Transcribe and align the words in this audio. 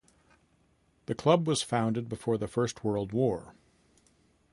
The 1.05 1.13
club 1.13 1.45
was 1.47 1.61
founded 1.61 2.09
before 2.09 2.39
the 2.39 2.47
First 2.47 2.83
World 2.83 3.13
War. 3.13 3.53